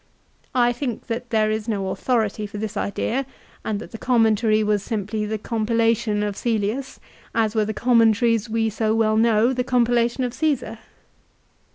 I 0.55 0.73
think 0.73 1.05
that 1.05 1.29
there 1.29 1.51
is 1.51 1.67
no 1.67 1.89
authority 1.89 2.47
for 2.47 2.57
this 2.57 2.75
idea, 2.75 3.23
and 3.63 3.77
that 3.79 3.91
the 3.91 3.99
commentary 3.99 4.63
was 4.63 4.81
simply 4.81 5.27
the 5.27 5.37
compilation 5.37 6.23
of 6.23 6.35
Cselius, 6.35 6.99
as 7.35 7.53
were 7.53 7.65
the 7.65 7.73
commentaries 7.75 8.49
we 8.49 8.67
so 8.71 8.95
well 8.95 9.15
know, 9.15 9.53
the 9.53 9.63
compilation 9.63 10.23
of 10.23 10.33
Ciesar. 10.33 10.79